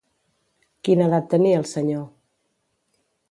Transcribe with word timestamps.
Quina 0.87 1.05
edat 1.09 1.27
tenia 1.35 1.59
el 1.63 1.67
senyor? 1.73 2.01